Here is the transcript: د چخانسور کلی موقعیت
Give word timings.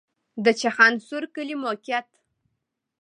د 0.43 0.45
چخانسور 0.59 1.23
کلی 1.35 1.55
موقعیت 1.63 2.07